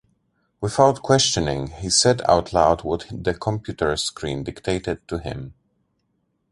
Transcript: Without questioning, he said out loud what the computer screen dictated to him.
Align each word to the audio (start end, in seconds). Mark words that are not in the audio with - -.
Without 0.61 1.03
questioning, 1.03 1.67
he 1.67 1.91
said 1.91 2.23
out 2.27 2.51
loud 2.53 2.83
what 2.83 3.05
the 3.11 3.35
computer 3.35 3.95
screen 3.95 4.43
dictated 4.43 5.07
to 5.07 5.19
him. 5.19 5.53